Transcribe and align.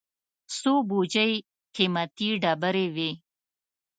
څو 0.57 0.73
بوجۍ 0.89 1.33
قېمتي 1.75 2.29
ډبرې 2.41 2.85
وې. 2.95 3.11